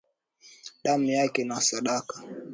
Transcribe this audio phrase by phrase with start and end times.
[0.83, 2.23] Damu yake na sadaka.